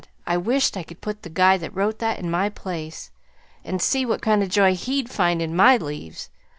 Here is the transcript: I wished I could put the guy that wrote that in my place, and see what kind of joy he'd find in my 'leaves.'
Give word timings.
I 0.25 0.35
wished 0.35 0.75
I 0.77 0.81
could 0.81 0.99
put 0.99 1.21
the 1.21 1.29
guy 1.29 1.57
that 1.57 1.75
wrote 1.75 1.99
that 1.99 2.17
in 2.17 2.31
my 2.31 2.49
place, 2.49 3.11
and 3.63 3.79
see 3.79 4.03
what 4.03 4.23
kind 4.23 4.41
of 4.41 4.49
joy 4.49 4.73
he'd 4.73 5.11
find 5.11 5.43
in 5.43 5.55
my 5.55 5.77
'leaves.' 5.77 6.31